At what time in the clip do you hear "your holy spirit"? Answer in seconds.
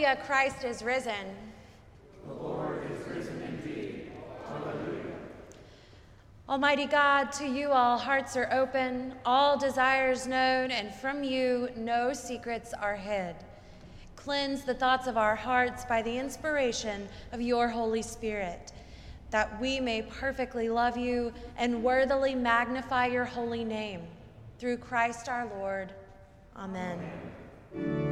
17.42-18.72